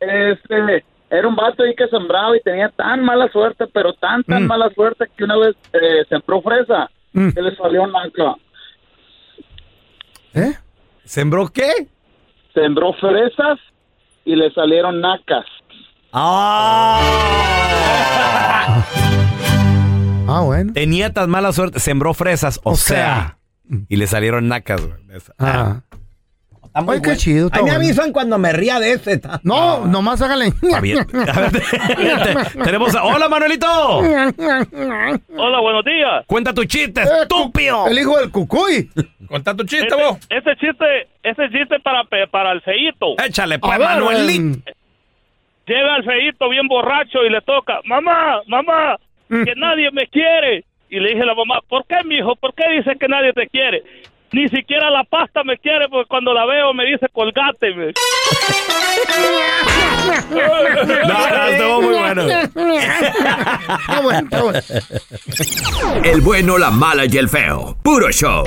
Este, 0.00 0.84
era 1.08 1.26
un 1.28 1.34
vato 1.34 1.62
ahí 1.62 1.74
que 1.74 1.88
sembraba 1.88 2.36
y 2.36 2.40
tenía 2.40 2.68
tan 2.68 3.02
mala 3.02 3.28
suerte, 3.32 3.66
pero 3.72 3.94
tan, 3.94 4.22
tan 4.24 4.46
mala 4.46 4.68
suerte 4.74 5.06
que 5.16 5.24
una 5.24 5.38
vez 5.38 5.56
eh, 5.72 6.04
sembró 6.10 6.42
fresa 6.42 6.90
que 7.12 7.40
le 7.42 7.56
salió 7.56 7.86
naca. 7.86 8.34
¿Eh? 10.34 10.52
¿Sembró 11.04 11.48
qué? 11.48 11.88
Sembró 12.52 12.92
fresas 12.94 13.58
y 14.32 14.36
le 14.36 14.50
salieron 14.52 15.00
nacas. 15.00 15.44
¡Ah! 16.12 17.00
Ah, 20.32 20.42
bueno. 20.42 20.72
Tenía 20.72 21.12
tan 21.12 21.28
mala 21.28 21.52
suerte. 21.52 21.80
Sembró 21.80 22.14
fresas, 22.14 22.60
o, 22.62 22.70
O 22.72 22.76
sea. 22.76 23.38
Y 23.88 23.96
le 23.96 24.06
salieron 24.06 24.46
nacas, 24.46 24.80
güey. 24.80 24.94
Ah. 25.40 25.80
Está 26.64 26.82
muy 26.82 26.94
Ay, 26.96 27.02
qué 27.02 27.16
chido. 27.16 27.48
Ahí 27.50 27.62
me 27.64 27.70
bueno. 27.70 27.76
avisan 27.84 28.12
cuando 28.12 28.38
me 28.38 28.52
ría 28.52 28.78
de 28.78 28.92
está- 28.92 29.40
No, 29.42 29.86
nomás 29.86 30.22
hágale. 30.22 30.52
Está 30.62 30.78
bien. 30.80 30.98
A 31.34 31.40
ver, 31.40 31.50
te- 31.50 32.58
tenemos 32.62 32.94
a... 32.94 33.02
¡Hola, 33.02 33.28
Manuelito! 33.28 33.66
Hola, 33.98 35.60
buenos 35.60 35.84
días. 35.84 36.24
Cuenta 36.28 36.54
tu 36.54 36.64
chiste, 36.64 37.00
Eh, 37.02 37.06
estúpido. 37.22 37.88
El 37.88 37.98
hijo 37.98 38.16
del 38.18 38.30
cucuy. 38.30 38.88
Cuenta 39.30 39.54
tu 39.54 39.62
chiste, 39.62 39.86
Ese, 39.86 39.94
vos. 39.94 40.18
ese 40.28 40.56
chiste, 40.56 41.06
ese 41.22 41.48
chiste 41.50 41.78
para, 41.78 42.02
para 42.26 42.50
el 42.50 42.60
feíto. 42.62 43.14
Échale, 43.24 43.60
pues, 43.60 43.78
eh, 43.78 44.62
Llega 45.66 45.96
el 45.98 46.04
feíto 46.04 46.48
bien 46.48 46.66
borracho 46.66 47.24
y 47.24 47.30
le 47.30 47.40
toca, 47.42 47.78
mamá, 47.84 48.40
mamá, 48.48 48.96
que 49.28 49.54
nadie 49.54 49.92
me 49.92 50.08
quiere. 50.08 50.64
Y 50.88 50.98
le 50.98 51.10
dije 51.10 51.22
a 51.22 51.26
la 51.26 51.36
mamá, 51.36 51.60
¿por 51.68 51.86
qué, 51.86 52.02
mijo? 52.04 52.34
¿Por 52.34 52.52
qué 52.54 52.64
dices 52.72 52.98
que 52.98 53.06
nadie 53.06 53.32
te 53.32 53.46
quiere? 53.46 53.84
Ni 54.32 54.48
siquiera 54.48 54.90
la 54.90 55.04
pasta 55.04 55.44
me 55.44 55.58
quiere 55.58 55.88
porque 55.88 56.08
cuando 56.08 56.34
la 56.34 56.44
veo 56.46 56.74
me 56.74 56.84
dice 56.86 57.06
colgate. 57.12 57.72
me". 57.72 57.92
No, 60.00 61.30
no, 61.30 61.48
estuvo 61.48 61.82
muy 61.82 61.94
bueno. 61.94 62.28
Está 62.28 64.00
bueno, 64.02 64.20
está 64.24 64.42
bueno. 64.42 64.60
El 66.04 66.20
bueno, 66.20 66.58
la 66.58 66.70
mala 66.70 67.06
y 67.06 67.16
el 67.16 67.28
feo. 67.28 67.76
Puro 67.82 68.10
show. 68.10 68.44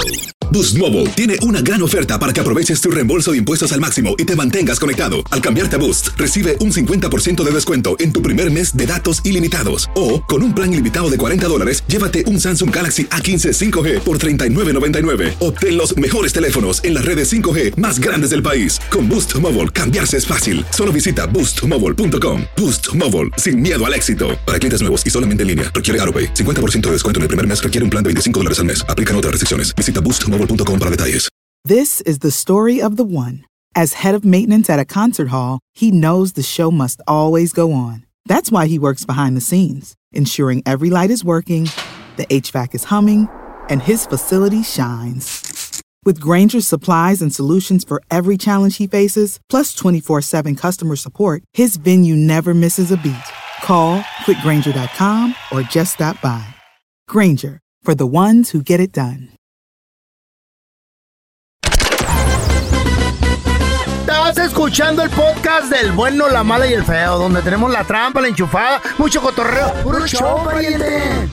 Boost 0.52 0.78
Mobile 0.78 1.10
tiene 1.16 1.36
una 1.42 1.62
gran 1.62 1.82
oferta 1.82 2.20
para 2.20 2.32
que 2.32 2.40
aproveches 2.40 2.80
tu 2.80 2.92
reembolso 2.92 3.32
de 3.32 3.40
impuestos 3.40 3.72
al 3.72 3.80
máximo 3.80 4.14
y 4.20 4.26
te 4.26 4.36
mantengas 4.36 4.80
conectado. 4.80 5.24
Al 5.32 5.42
cambiarte 5.42 5.78
a 5.78 5.80
Boost, 5.80 6.10
recibe 6.16 6.58
un 6.60 6.72
50% 6.72 7.44
de 7.44 7.52
descuento 7.52 7.96
en 8.00 8.14
tu 8.14 8.22
primer 8.22 8.52
mes 8.52 8.78
de 8.78 8.86
datos 8.86 9.22
ilimitados. 9.26 9.90
O, 9.96 10.22
con 10.24 10.44
un 10.44 10.54
plan 10.54 10.72
ilimitado 10.72 11.10
de 11.10 11.18
40 11.18 11.48
dólares, 11.48 11.84
llévate 11.88 12.26
un 12.28 12.40
Samsung 12.40 12.70
Galaxy 12.70 13.06
A15 13.06 13.72
5G 13.72 14.00
por 14.02 14.20
$39.99. 14.20 15.36
Obtén 15.40 15.76
los 15.76 15.98
mejores 15.98 16.34
teléfonos 16.34 16.84
en 16.84 16.94
las 16.94 17.06
redes 17.06 17.34
5G 17.34 17.78
más 17.78 18.00
grandes 18.00 18.30
del 18.30 18.44
país. 18.44 18.80
Con 18.92 19.10
Boost 19.10 19.34
Mobile, 19.40 19.70
cambiarse 19.70 20.18
es 20.18 20.28
fácil. 20.28 20.64
Solo 20.70 20.92
visita 20.92 21.26
boostmobile.com. 21.44 22.44
Boost 22.56 22.96
Mobile, 22.96 23.30
sin 23.38 23.60
miedo 23.60 23.86
al 23.86 23.94
éxito. 23.94 24.38
Para 24.46 24.60
clientes 24.60 24.82
nuevos 24.82 25.06
y 25.06 25.10
solamente 25.10 25.42
en 25.42 25.48
línea, 25.48 25.72
requiere 25.74 26.00
AroPay. 26.02 26.34
50% 26.34 26.82
de 26.82 26.92
descuento 26.92 27.20
en 27.20 27.24
el 27.24 27.28
primer 27.28 27.48
mes 27.48 27.62
requiere 27.62 27.84
un 27.84 27.90
plan 27.90 28.04
de 28.04 28.10
25 28.10 28.40
dólares 28.40 28.60
al 28.60 28.66
mes. 28.66 28.86
Aplican 28.88 29.18
otras 29.18 29.32
restricciones. 29.32 29.76
Visita 29.76 30.00
boostmobile.com 30.00 30.80
para 30.80 30.92
detalles. 30.92 31.30
This 31.66 32.02
is 32.02 32.20
the 32.20 32.32
story 32.32 32.82
of 32.82 32.98
the 32.98 33.04
one. 33.04 33.46
As 33.74 34.04
head 34.04 34.14
of 34.16 34.24
maintenance 34.24 34.70
at 34.70 34.80
a 34.80 34.86
concert 34.86 35.30
hall, 35.30 35.60
he 35.74 35.92
knows 35.92 36.34
the 36.34 36.44
show 36.44 36.72
must 36.72 37.02
always 37.08 37.54
go 37.54 37.72
on. 37.72 38.06
That's 38.26 38.52
why 38.52 38.68
he 38.68 38.78
works 38.78 39.06
behind 39.06 39.36
the 39.36 39.42
scenes, 39.42 39.96
ensuring 40.12 40.62
every 40.66 40.90
light 40.90 41.10
is 41.10 41.24
working, 41.24 41.70
the 42.18 42.26
HVAC 42.28 42.76
is 42.76 42.86
humming, 42.86 43.28
and 43.70 43.82
his 43.82 44.06
facility 44.06 44.62
shines. 44.62 45.63
With 46.06 46.20
Granger's 46.20 46.68
supplies 46.68 47.22
and 47.22 47.34
solutions 47.34 47.86
for 47.86 48.02
every 48.12 48.38
challenge 48.38 48.78
he 48.78 48.88
faces, 48.88 49.40
plus 49.50 49.74
24 49.74 50.22
7 50.22 50.56
customer 50.56 50.96
support, 50.96 51.44
his 51.54 51.78
venue 51.78 52.16
never 52.16 52.54
misses 52.54 52.92
a 52.92 52.98
beat. 52.98 53.16
Call 53.64 54.02
quickgranger.com 54.26 55.36
or 55.52 55.62
just 55.62 55.94
stop 55.94 56.20
by. 56.22 56.46
Granger, 57.08 57.60
for 57.82 57.96
the 57.96 58.06
ones 58.08 58.50
who 58.50 58.62
get 58.62 58.80
it 58.82 58.92
done. 58.92 59.30
Estás 64.06 64.38
escuchando 64.38 65.04
el 65.04 65.10
podcast 65.10 65.70
del 65.72 65.92
bueno, 65.92 66.30
la 66.30 66.44
mala 66.44 66.68
y 66.68 66.74
el 66.74 66.84
feo, 66.84 67.18
donde 67.18 67.42
tenemos 67.42 67.72
la 67.72 67.84
trampa, 67.84 68.22
la 68.22 68.28
enchufada, 68.28 68.82
mucho 68.98 69.22
cotorreo. 69.22 69.74
¡Puro 69.84 70.06
show, 70.08 70.44
pariente! 70.44 71.30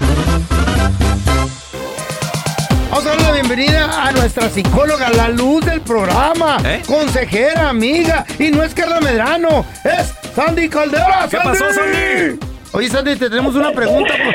Vamos 2.91 3.07
a 3.07 3.11
darle 3.11 3.23
la 3.25 3.33
bienvenida 3.33 4.07
a 4.09 4.13
nuestra 4.13 4.49
psicóloga, 4.49 5.11
la 5.11 5.29
luz 5.29 5.65
del 5.65 5.81
programa, 5.81 6.57
¿Eh? 6.65 6.83
consejera, 6.87 7.69
amiga, 7.69 8.25
y 8.39 8.51
no 8.51 8.63
es 8.63 8.75
Carla 8.75 9.01
Medrano, 9.01 9.65
es 9.85 10.09
Sandy 10.35 10.69
Caldera. 10.69 11.27
¿Qué 11.31 11.37
pasó, 11.39 11.65
Sandy? 11.73 12.39
Oye, 12.73 12.89
Sandy, 12.89 13.17
te 13.17 13.31
tenemos 13.31 13.55
una 13.55 13.71
pregunta, 13.71 14.13
por- 14.25 14.35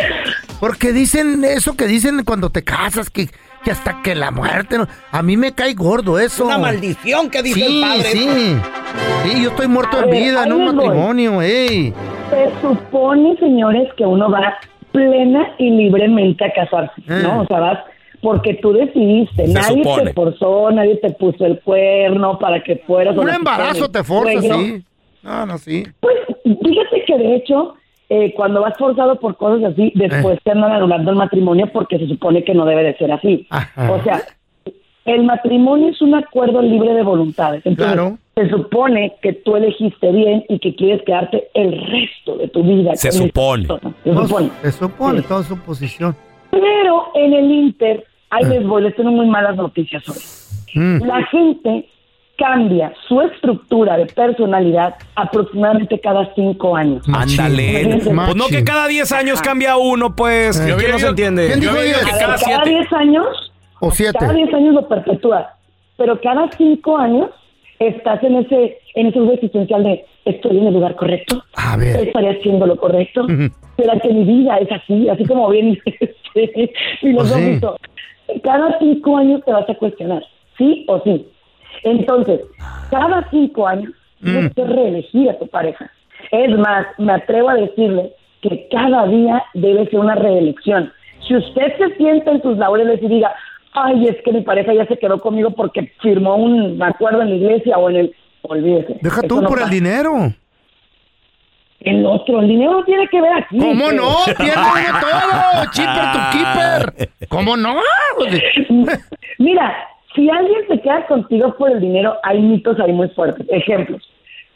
porque 0.59 0.93
dicen 0.93 1.43
eso 1.43 1.75
que 1.75 1.85
dicen 1.85 2.23
cuando 2.23 2.49
te 2.49 2.63
casas, 2.63 3.09
que, 3.09 3.29
que 3.63 3.71
hasta 3.71 4.01
que 4.01 4.15
la 4.15 4.31
muerte, 4.31 4.77
¿no? 4.77 4.87
a 5.11 5.21
mí 5.21 5.35
me 5.35 5.51
cae 5.53 5.73
gordo 5.73 6.17
eso. 6.17 6.45
Una 6.45 6.57
maldición 6.57 7.29
que 7.29 7.43
dice 7.43 7.59
sí, 7.59 7.75
el 7.75 7.81
padre. 7.81 8.11
Sí, 8.11 8.57
sí, 9.23 9.43
yo 9.43 9.49
estoy 9.49 9.67
muerto 9.67 9.99
en 10.01 10.09
ver, 10.09 10.23
vida, 10.23 10.39
ahí 10.43 10.47
en 10.47 10.53
un 10.53 10.65
les 10.65 10.73
voy. 10.75 10.85
matrimonio, 10.85 11.41
ey. 11.41 11.93
Se 12.29 12.49
supone, 12.61 13.35
señores, 13.37 13.89
que 13.97 14.05
uno 14.05 14.31
va 14.31 14.57
plena 14.93 15.45
y 15.57 15.69
libremente 15.71 16.45
a 16.45 16.53
casarse, 16.53 17.01
¿no? 17.05 17.41
O 17.41 17.47
sea, 17.47 17.59
vas 17.59 17.79
porque 18.21 18.55
tú 18.55 18.73
decidiste, 18.73 19.47
Se 19.47 19.53
nadie 19.53 19.83
supone. 19.83 20.03
te 20.05 20.13
forzó, 20.13 20.71
nadie 20.71 20.95
te 20.97 21.09
puso 21.11 21.45
el 21.45 21.59
cuerno 21.61 22.37
para 22.39 22.63
que 22.63 22.77
fueras. 22.77 23.17
Un 23.17 23.29
embarazo 23.29 23.89
te 23.89 24.03
forza, 24.03 24.41
sí. 24.41 24.83
No, 25.23 25.45
no, 25.45 25.57
sí. 25.57 25.83
Pues 25.99 26.15
fíjate 26.43 27.03
que 27.07 27.17
de 27.17 27.35
hecho, 27.35 27.73
eh, 28.09 28.33
cuando 28.35 28.61
vas 28.61 28.77
forzado 28.77 29.19
por 29.19 29.35
cosas 29.37 29.71
así, 29.73 29.91
después 29.95 30.39
te 30.43 30.51
andan 30.51 30.71
anulando 30.71 31.11
el 31.11 31.17
matrimonio 31.17 31.67
porque 31.73 31.97
se 31.97 32.07
supone 32.07 32.43
que 32.43 32.53
no 32.53 32.65
debe 32.65 32.83
de 32.83 32.95
ser 32.97 33.11
así. 33.11 33.47
O 33.89 34.01
sea, 34.03 34.21
el 35.05 35.23
matrimonio 35.23 35.89
es 35.89 36.01
un 36.01 36.15
acuerdo 36.15 36.61
libre 36.61 36.93
de 36.93 37.03
voluntades. 37.03 37.63
Entonces, 37.65 37.93
Claro. 37.93 38.17
se 38.35 38.49
supone 38.49 39.13
que 39.21 39.33
tú 39.33 39.55
elegiste 39.55 40.11
bien 40.11 40.43
y 40.49 40.59
que 40.59 40.75
quieres 40.75 41.01
quedarte 41.03 41.47
el 41.53 41.71
resto 41.87 42.37
de 42.37 42.47
tu 42.47 42.63
vida. 42.63 42.95
Se 42.95 43.11
supone. 43.11 43.67
Se 44.03 44.13
supone. 44.13 44.49
Se 44.63 44.71
supone, 44.71 45.21
toda 45.21 45.43
su 45.43 45.57
posición. 45.59 46.15
Pero 46.59 47.11
en 47.15 47.33
el 47.33 47.51
Inter, 47.51 48.05
ahí 48.29 48.45
les 48.45 48.65
voy, 48.65 48.83
les 48.83 48.95
tengo 48.95 49.11
muy 49.11 49.27
malas 49.27 49.55
noticias 49.57 50.07
hoy. 50.07 50.81
Mm. 50.81 51.03
La 51.05 51.21
gente 51.25 51.89
cambia 52.37 52.93
su 53.07 53.21
estructura 53.21 53.97
de 53.97 54.05
personalidad 54.07 54.95
aproximadamente 55.15 55.99
cada 55.99 56.33
cinco 56.33 56.75
años. 56.75 57.05
Ándale. 57.13 58.01
Pues 58.03 58.35
no 58.35 58.47
que 58.47 58.63
cada 58.63 58.87
10 58.87 59.11
años 59.13 59.41
cambia 59.41 59.77
uno, 59.77 60.15
pues. 60.15 60.59
Eh. 60.59 60.75
¿Qué 60.79 60.87
no 60.89 60.99
se 60.99 61.07
entiende? 61.07 61.47
¿Quién 61.47 61.59
dijo 61.61 61.75
Yo 61.75 61.81
diez? 61.81 61.97
Cada, 62.05 62.19
cada 62.19 62.37
7. 62.37 62.69
10 62.69 62.93
años, 62.93 63.27
O 63.79 63.91
siete. 63.91 64.17
cada 64.19 64.33
10 64.33 64.53
años 64.53 64.73
lo 64.75 64.87
perpetúa, 64.87 65.49
pero 65.97 66.19
cada 66.21 66.49
5 66.57 66.97
años 66.97 67.29
estás 67.79 68.21
en 68.23 68.37
ese 68.37 68.79
en 68.95 69.07
ese 69.07 69.19
lugar 69.19 69.35
existencial 69.35 69.83
de 69.83 70.05
estoy 70.25 70.57
en 70.57 70.67
el 70.67 70.73
lugar 70.73 70.95
correcto, 70.95 71.43
A 71.55 71.75
ver. 71.77 72.07
estaré 72.07 72.37
haciendo 72.37 72.65
lo 72.65 72.77
correcto. 72.77 73.27
Será 73.77 73.99
que 73.99 74.09
mi 74.09 74.23
vida 74.23 74.57
es 74.57 74.71
así, 74.71 75.09
así 75.09 75.25
como 75.25 75.49
bien 75.49 75.79
este, 76.35 76.73
filosófico. 76.99 77.77
Cada 78.43 78.77
5 78.79 79.17
años 79.17 79.41
te 79.45 79.51
vas 79.51 79.69
a 79.69 79.75
cuestionar, 79.75 80.23
sí 80.57 80.85
o 80.87 80.99
sí. 81.01 81.27
Entonces, 81.83 82.41
cada 82.89 83.27
5 83.29 83.67
años 83.67 83.93
tienes 84.21 84.53
que 84.53 84.65
reelegir 84.65 85.29
a 85.29 85.37
tu 85.37 85.47
pareja. 85.47 85.91
Es 86.31 86.57
más, 86.57 86.87
me 86.97 87.13
atrevo 87.13 87.49
a 87.49 87.55
decirle 87.55 88.13
que 88.41 88.67
cada 88.71 89.07
día 89.07 89.43
debe 89.53 89.87
ser 89.89 89.99
una 89.99 90.15
reelección. 90.15 90.91
Si 91.27 91.35
usted 91.35 91.77
se 91.77 91.95
sienta 91.97 92.31
en 92.31 92.41
sus 92.41 92.57
laureles 92.57 93.01
y 93.01 93.07
diga, 93.07 93.35
ay, 93.73 94.07
es 94.07 94.15
que 94.23 94.31
mi 94.31 94.41
pareja 94.41 94.73
ya 94.73 94.85
se 94.87 94.97
quedó 94.97 95.19
conmigo 95.19 95.51
porque 95.51 95.91
firmó 96.01 96.35
un 96.35 96.81
acuerdo 96.81 97.21
en 97.21 97.29
la 97.29 97.35
iglesia 97.35 97.77
o 97.77 97.89
en 97.89 97.95
el... 97.97 98.15
Olvídese. 98.47 98.99
Deja 99.01 99.23
tú 99.23 99.41
no 99.41 99.47
por 99.47 99.59
el 99.59 99.69
dinero. 99.69 100.31
El 101.81 102.05
otro, 102.05 102.39
el 102.41 102.47
dinero 102.47 102.71
no 102.71 102.83
tiene 102.83 103.07
que 103.09 103.21
ver 103.21 103.33
aquí. 103.33 103.59
¿Cómo 103.59 103.85
pero- 103.89 103.97
no? 103.97 104.15
Pierde 104.37 104.59
uno 104.59 104.99
todo. 104.99 105.71
Chipper 105.71 106.11
tu 106.13 106.37
keeper. 106.37 107.09
¿Cómo 107.29 107.57
no? 107.57 107.75
Mira, 109.39 109.75
si 110.15 110.29
alguien 110.29 110.61
se 110.67 110.79
queda 110.81 111.05
contigo 111.07 111.55
por 111.57 111.71
el 111.71 111.81
dinero, 111.81 112.15
hay 112.23 112.41
mitos 112.41 112.79
ahí 112.79 112.91
muy 112.91 113.09
fuertes. 113.09 113.45
Ejemplos. 113.49 114.01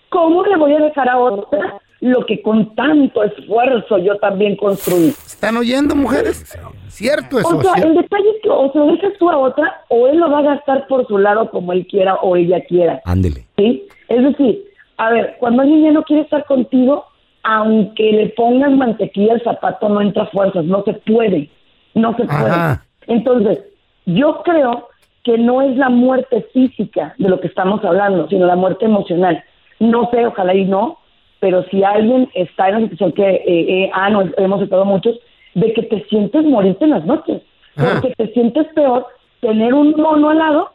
¿Cómo 0.09 0.43
le 0.43 0.57
voy 0.57 0.73
a 0.73 0.79
dejar 0.79 1.09
a 1.09 1.17
otra 1.17 1.79
lo 1.99 2.25
que 2.25 2.41
con 2.41 2.73
tanto 2.75 3.23
esfuerzo 3.23 3.97
yo 3.99 4.15
también 4.17 4.55
construí? 4.55 5.09
¿Están 5.09 5.57
oyendo, 5.57 5.95
mujeres? 5.95 6.57
Cierto 6.87 7.39
eso. 7.39 7.57
O 7.57 7.61
sea, 7.61 7.73
cierto. 7.73 7.91
el 7.91 7.97
detalle 8.01 8.29
es 8.29 8.41
que 8.41 8.49
o 8.49 8.71
se 8.71 8.79
lo 8.79 8.87
dejas 8.87 9.13
tú 9.19 9.29
a 9.29 9.37
otra, 9.37 9.81
o 9.89 10.07
él 10.07 10.17
lo 10.17 10.31
va 10.31 10.39
a 10.39 10.43
gastar 10.43 10.87
por 10.87 11.05
su 11.07 11.17
lado 11.17 11.51
como 11.51 11.73
él 11.73 11.85
quiera 11.87 12.15
o 12.15 12.35
ella 12.35 12.61
quiera. 12.67 13.01
Ándele. 13.05 13.45
¿sí? 13.57 13.85
Es 14.07 14.23
decir, 14.23 14.63
a 14.97 15.11
ver, 15.11 15.35
cuando 15.39 15.61
alguien 15.61 15.83
ya 15.83 15.91
no 15.91 16.03
quiere 16.03 16.23
estar 16.23 16.45
contigo, 16.45 17.05
aunque 17.43 18.11
le 18.11 18.29
pongas 18.29 18.71
mantequilla 18.71 19.33
al 19.33 19.43
zapato, 19.43 19.89
no 19.89 20.01
entra 20.01 20.25
fuerzas, 20.27 20.65
no 20.65 20.83
se 20.83 20.93
puede, 20.93 21.49
no 21.93 22.15
se 22.15 22.25
puede. 22.25 22.79
Entonces, 23.07 23.59
yo 24.05 24.41
creo 24.43 24.89
que 25.23 25.37
no 25.37 25.61
es 25.61 25.75
la 25.77 25.89
muerte 25.89 26.47
física 26.53 27.13
de 27.17 27.29
lo 27.29 27.39
que 27.39 27.47
estamos 27.47 27.83
hablando, 27.83 28.27
sino 28.29 28.45
la 28.45 28.55
muerte 28.55 28.85
emocional. 28.85 29.43
No 29.79 30.09
sé, 30.11 30.25
ojalá 30.25 30.53
y 30.53 30.65
no, 30.65 30.97
pero 31.39 31.63
si 31.69 31.83
alguien 31.83 32.29
está 32.33 32.69
en 32.69 32.75
una 32.75 32.89
situación 32.89 33.11
que 33.13 33.29
eh, 33.29 33.83
eh, 33.83 33.91
ah, 33.93 34.09
no, 34.09 34.23
hemos 34.37 34.61
estado 34.61 34.85
muchos, 34.85 35.17
de 35.55 35.73
que 35.73 35.83
te 35.83 36.03
sientes 36.05 36.43
morirte 36.45 36.83
en 36.85 36.91
las 36.91 37.05
noches, 37.05 37.41
porque 37.75 38.13
te 38.15 38.33
sientes 38.33 38.67
peor 38.73 39.07
tener 39.41 39.73
un 39.73 39.91
mono 39.91 40.29
al 40.29 40.37
lado 40.37 40.71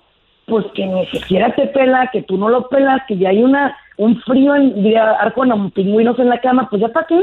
pues 0.46 0.66
que 0.74 0.86
ni 0.86 1.06
siquiera 1.06 1.54
te 1.54 1.66
pela, 1.68 2.10
que 2.12 2.22
tú 2.22 2.36
no 2.36 2.48
lo 2.48 2.68
pelas, 2.68 3.02
que 3.08 3.16
ya 3.16 3.30
hay 3.30 3.42
una 3.42 3.76
un 3.96 4.20
frío 4.22 4.54
en 4.54 4.74
diría, 4.82 5.10
arco 5.20 5.42
con 5.46 5.70
pingüinos 5.70 6.18
en 6.18 6.28
la 6.28 6.40
cama, 6.40 6.68
pues 6.68 6.82
ya 6.82 6.88
para 6.88 7.06
qué? 7.06 7.20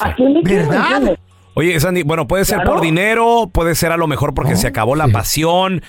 ¿A 0.00 0.14
quién 0.14 0.34
le 0.34 0.42
quiero, 0.42 0.72
entiendes? 0.72 1.18
Oye, 1.54 1.78
Sandy, 1.80 2.02
bueno, 2.04 2.26
puede 2.28 2.44
ser 2.44 2.58
Claro. 2.58 2.72
por 2.72 2.80
dinero, 2.80 3.48
puede 3.52 3.74
ser 3.74 3.92
a 3.92 3.96
lo 3.96 4.06
mejor 4.06 4.34
porque 4.34 4.56
se 4.56 4.68
acabó 4.68 4.94
la 4.96 5.08
pasión, 5.08 5.82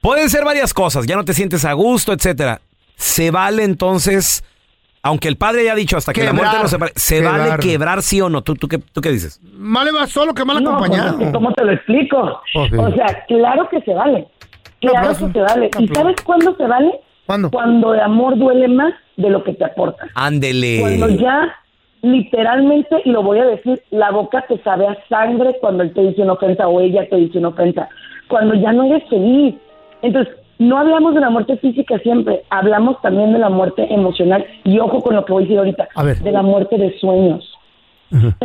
pueden 0.00 0.30
ser 0.30 0.44
varias 0.44 0.72
cosas, 0.74 1.06
ya 1.06 1.16
no 1.16 1.24
te 1.24 1.34
sientes 1.34 1.64
a 1.64 1.72
gusto, 1.72 2.12
etcétera. 2.12 2.60
¿Se 2.96 3.30
vale 3.30 3.64
entonces, 3.64 4.44
aunque 5.02 5.28
el 5.28 5.36
padre 5.36 5.62
haya 5.62 5.74
dicho 5.74 5.96
hasta 5.96 6.12
que 6.12 6.24
la 6.24 6.32
muerte 6.32 6.56
no 6.60 6.68
¿se 6.68 7.16
quebrar. 7.16 7.38
vale 7.50 7.56
quebrar 7.62 8.02
sí 8.02 8.20
o 8.20 8.28
no? 8.28 8.42
¿Tú, 8.42 8.54
tú, 8.54 8.68
qué, 8.68 8.78
tú 8.78 9.00
qué 9.00 9.10
dices? 9.10 9.40
Más 9.54 9.84
le 9.84 9.92
va 9.92 10.06
solo 10.06 10.34
que 10.34 10.44
mal 10.44 10.62
No, 10.62 10.78
pues, 10.78 10.90
acompañado. 10.90 11.18
es 11.20 11.26
que 11.26 11.32
¿Cómo 11.32 11.52
te 11.52 11.64
lo 11.64 11.72
explico? 11.72 12.40
Oh, 12.54 12.68
sí. 12.68 12.76
O 12.76 12.92
sea, 12.94 13.24
claro 13.26 13.68
que 13.68 13.80
se 13.82 13.94
vale. 13.94 14.26
Claro 14.80 15.08
que 15.10 15.32
se 15.32 15.40
vale. 15.40 15.70
¿Y 15.78 15.88
sabes 15.88 16.16
cuándo 16.24 16.54
se 16.56 16.64
vale? 16.66 16.90
¿Cuándo? 17.28 17.50
Cuando 17.50 17.92
el 17.92 18.00
amor 18.00 18.38
duele 18.38 18.68
más 18.68 18.94
de 19.18 19.28
lo 19.28 19.44
que 19.44 19.52
te 19.52 19.62
aporta. 19.62 20.08
Ándele. 20.14 20.78
Cuando 20.80 21.10
ya 21.10 21.54
literalmente, 22.00 23.02
y 23.04 23.10
lo 23.10 23.22
voy 23.22 23.38
a 23.38 23.44
decir, 23.44 23.82
la 23.90 24.10
boca 24.10 24.46
te 24.48 24.56
sabe 24.62 24.86
a 24.86 24.96
sangre 25.10 25.58
cuando 25.60 25.82
él 25.82 25.92
te 25.92 26.00
dice 26.00 26.22
una 26.22 26.32
ofensa 26.32 26.66
o 26.68 26.80
ella 26.80 27.06
te 27.06 27.16
dice 27.16 27.36
una 27.36 27.48
ofensa. 27.48 27.86
Cuando 28.28 28.54
ya 28.54 28.72
no 28.72 28.84
eres 28.84 29.06
feliz. 29.10 29.56
Entonces, 30.00 30.34
no 30.58 30.78
hablamos 30.78 31.14
de 31.14 31.20
la 31.20 31.28
muerte 31.28 31.58
física 31.58 31.98
siempre, 31.98 32.44
hablamos 32.48 32.98
también 33.02 33.34
de 33.34 33.40
la 33.40 33.50
muerte 33.50 33.86
emocional. 33.92 34.46
Y 34.64 34.78
ojo 34.78 35.02
con 35.02 35.14
lo 35.14 35.26
que 35.26 35.32
voy 35.34 35.42
a 35.42 35.44
decir 35.44 35.58
ahorita, 35.58 35.88
A 35.96 36.02
ver. 36.04 36.20
de 36.20 36.32
la 36.32 36.40
muerte 36.40 36.78
de 36.78 36.98
sueños. 36.98 37.52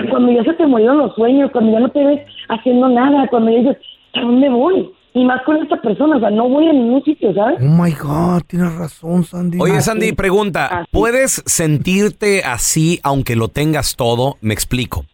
Cuando 0.10 0.30
ya 0.34 0.44
se 0.44 0.56
te 0.56 0.68
murieron 0.68 0.98
los 0.98 1.16
sueños, 1.16 1.52
cuando 1.52 1.72
ya 1.72 1.80
no 1.80 1.88
te 1.88 2.04
ves 2.04 2.20
haciendo 2.50 2.90
nada, 2.90 3.28
cuando 3.30 3.50
ya 3.50 3.60
dices, 3.60 3.78
¿a 4.16 4.20
dónde 4.20 4.50
voy? 4.50 4.92
Y 5.16 5.24
más 5.26 5.42
con 5.46 5.58
esta 5.58 5.80
persona, 5.80 6.18
o 6.18 6.20
sea, 6.20 6.32
no 6.32 6.50
voy 6.50 6.68
a 6.68 6.74
ningún 6.74 7.04
sitio, 7.04 7.34
¿sabes? 7.36 7.60
Oh 7.62 7.66
my 7.66 7.92
God, 7.92 8.42
tienes 8.48 8.74
razón, 8.74 9.24
Sandy. 9.24 9.60
Oye, 9.62 9.80
Sandy, 9.82 10.14
pregunta, 10.14 10.86
¿puedes 10.92 11.44
sentirte 11.46 12.44
así 12.44 13.00
aunque 13.04 13.36
lo 13.36 13.48
tengas 13.48 13.96
todo? 13.96 14.38
Me 14.42 14.54
explico. 14.54 15.06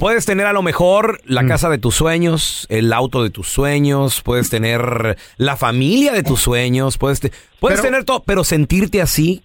Puedes 0.00 0.24
tener 0.24 0.46
a 0.46 0.52
lo 0.54 0.62
mejor 0.62 1.20
la 1.26 1.44
casa 1.46 1.68
de 1.68 1.76
tus 1.78 1.94
sueños, 1.94 2.66
el 2.70 2.92
auto 2.92 3.22
de 3.22 3.28
tus 3.30 3.48
sueños, 3.48 4.22
puedes 4.22 4.48
tener 4.48 5.18
la 5.36 5.56
familia 5.56 6.12
de 6.12 6.22
tus 6.22 6.40
sueños, 6.40 6.96
puedes, 6.96 7.20
te- 7.20 7.32
puedes 7.60 7.80
Pero- 7.80 7.90
tener 7.90 8.04
todo, 8.04 8.22
pero 8.22 8.44
sentirte 8.44 9.02
así, 9.02 9.42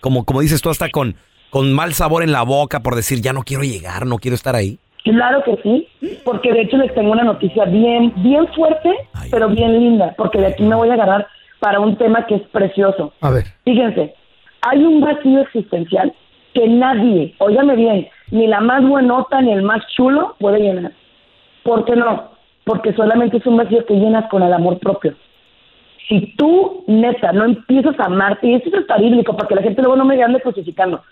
como, 0.00 0.24
como 0.24 0.40
dices 0.40 0.60
tú, 0.60 0.68
hasta 0.70 0.90
con, 0.90 1.14
con 1.50 1.72
mal 1.72 1.94
sabor 1.94 2.22
en 2.24 2.32
la 2.32 2.42
boca 2.42 2.80
por 2.80 2.94
decir, 2.96 3.20
ya 3.22 3.32
no 3.32 3.42
quiero 3.44 3.62
llegar, 3.62 4.06
no 4.06 4.18
quiero 4.18 4.34
estar 4.34 4.54
ahí. 4.56 4.78
Claro 5.04 5.42
que 5.44 5.56
sí, 5.62 5.88
porque 6.24 6.52
de 6.52 6.62
hecho 6.62 6.76
les 6.76 6.94
tengo 6.94 7.12
una 7.12 7.24
noticia 7.24 7.64
bien, 7.64 8.12
bien 8.16 8.46
fuerte, 8.48 8.90
pero 9.30 9.48
bien 9.48 9.72
linda, 9.72 10.14
porque 10.16 10.38
de 10.38 10.48
aquí 10.48 10.62
me 10.62 10.76
voy 10.76 10.90
a 10.90 10.94
agarrar 10.94 11.26
para 11.58 11.80
un 11.80 11.96
tema 11.96 12.26
que 12.26 12.36
es 12.36 12.42
precioso. 12.48 13.12
A 13.20 13.30
ver. 13.30 13.44
Fíjense, 13.64 14.14
hay 14.62 14.84
un 14.84 15.00
vacío 15.00 15.40
existencial 15.40 16.12
que 16.52 16.68
nadie, 16.68 17.34
óigame 17.38 17.76
bien, 17.76 18.08
ni 18.30 18.46
la 18.46 18.60
más 18.60 18.82
buenota 18.86 19.40
ni 19.40 19.52
el 19.52 19.62
más 19.62 19.86
chulo 19.96 20.36
puede 20.38 20.60
llenar. 20.60 20.92
¿Por 21.62 21.84
qué 21.84 21.96
no? 21.96 22.30
Porque 22.64 22.92
solamente 22.92 23.38
es 23.38 23.46
un 23.46 23.56
vacío 23.56 23.84
que 23.86 23.94
llenas 23.94 24.28
con 24.28 24.42
el 24.42 24.52
amor 24.52 24.78
propio. 24.78 25.14
Si 26.08 26.34
tú, 26.36 26.84
neta, 26.88 27.32
no 27.32 27.44
empiezas 27.44 27.98
a 28.00 28.06
amarte, 28.06 28.48
y 28.48 28.54
esto 28.54 28.68
es 28.68 28.74
hasta 28.82 28.98
bíblico, 28.98 29.36
para 29.36 29.48
que 29.48 29.54
la 29.54 29.62
gente 29.62 29.80
luego 29.80 29.96
no 29.96 30.04
me 30.04 30.20
ande 30.22 30.40
crucificando, 30.40 31.02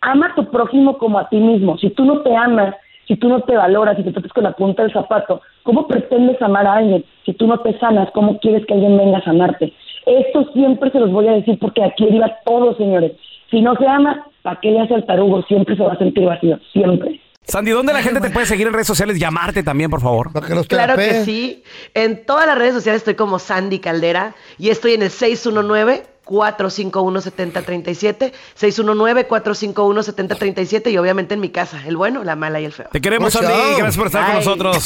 ama 0.00 0.26
a 0.26 0.34
tu 0.34 0.50
prójimo 0.50 0.98
como 0.98 1.18
a 1.18 1.28
ti 1.28 1.36
mismo. 1.36 1.78
Si 1.78 1.88
tú 1.90 2.04
no 2.04 2.20
te 2.22 2.34
amas, 2.34 2.74
si 3.10 3.16
tú 3.16 3.28
no 3.28 3.42
te 3.42 3.56
valoras, 3.56 3.96
si 3.96 4.04
te 4.04 4.12
tratas 4.12 4.32
con 4.32 4.44
la 4.44 4.52
punta 4.52 4.84
del 4.84 4.92
zapato, 4.92 5.42
¿cómo 5.64 5.88
pretendes 5.88 6.40
amar 6.40 6.64
a 6.64 6.74
alguien? 6.74 7.04
Si 7.26 7.32
tú 7.34 7.48
no 7.48 7.58
te 7.58 7.76
sanas, 7.80 8.08
¿cómo 8.14 8.38
quieres 8.38 8.64
que 8.66 8.74
alguien 8.74 8.96
venga 8.96 9.18
a 9.18 9.24
sanarte? 9.24 9.72
Esto 10.06 10.48
siempre 10.52 10.92
se 10.92 11.00
los 11.00 11.10
voy 11.10 11.26
a 11.26 11.32
decir 11.32 11.58
porque 11.58 11.82
aquí 11.82 12.04
arriba 12.04 12.32
todo, 12.44 12.76
señores. 12.76 13.10
Si 13.50 13.62
no 13.62 13.74
se 13.74 13.84
ama, 13.84 14.28
¿para 14.42 14.60
qué 14.60 14.70
le 14.70 14.82
hace 14.82 14.94
el 14.94 15.06
tarugo? 15.06 15.42
Siempre 15.42 15.76
se 15.76 15.82
va 15.82 15.94
a 15.94 15.98
sentir 15.98 16.24
vacío, 16.24 16.60
siempre. 16.72 17.20
Sandy, 17.42 17.72
¿dónde 17.72 17.92
la 17.92 18.00
gente 18.00 18.20
te 18.20 18.30
puede 18.30 18.46
seguir 18.46 18.68
en 18.68 18.74
redes 18.74 18.86
sociales? 18.86 19.18
Llamarte 19.18 19.64
también, 19.64 19.90
por 19.90 20.00
favor. 20.00 20.30
Claro 20.68 20.94
que 20.94 21.24
sí. 21.24 21.64
En 21.94 22.24
todas 22.24 22.46
las 22.46 22.56
redes 22.56 22.74
sociales 22.74 23.00
estoy 23.00 23.16
como 23.16 23.40
Sandy 23.40 23.80
Caldera 23.80 24.34
y 24.56 24.68
estoy 24.68 24.92
en 24.92 25.02
el 25.02 25.10
619 25.10 26.04
451-7037, 26.30 28.32
619-451-7037 28.58 30.92
y 30.92 30.98
obviamente 30.98 31.34
en 31.34 31.40
mi 31.40 31.50
casa, 31.50 31.82
el 31.86 31.96
bueno, 31.96 32.24
la 32.24 32.36
mala 32.36 32.60
y 32.60 32.66
el 32.66 32.72
feo. 32.72 32.88
Te 32.92 33.00
queremos, 33.00 33.32
Sandy. 33.32 33.48
Gracias 33.76 33.96
por 33.96 34.06
estar 34.06 34.26
con 34.26 34.34
nosotros. 34.36 34.84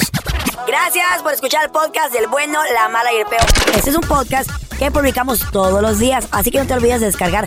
Gracias 0.67 1.23
por 1.23 1.33
escuchar 1.33 1.65
el 1.65 1.71
podcast 1.71 2.13
del 2.13 2.27
bueno, 2.29 2.59
la 2.73 2.89
mala 2.89 3.13
y 3.13 3.19
el 3.19 3.27
peor. 3.27 3.45
Este 3.77 3.91
es 3.91 3.97
un 3.97 4.03
podcast 4.03 4.49
que 4.79 4.91
publicamos 4.91 5.41
todos 5.53 5.83
los 5.83 5.99
días, 5.99 6.29
así 6.31 6.51
que 6.51 6.59
no 6.59 6.67
te 6.67 6.75
olvides 6.75 7.01
de 7.01 7.07
descargar 7.07 7.47